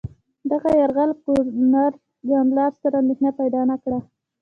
دغه 0.51 0.69
یرغل 0.81 1.11
ګورنرجنرال 1.23 2.73
سره 2.83 2.95
اندېښنه 3.01 3.31
پیدا 3.39 3.61
نه 3.71 3.75
کړه. 3.83 3.99